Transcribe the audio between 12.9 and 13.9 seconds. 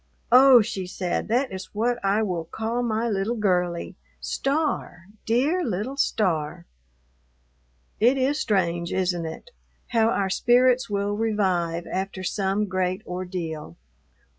ordeal.